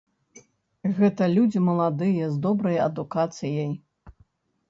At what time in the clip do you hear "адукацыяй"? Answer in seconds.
2.87-3.69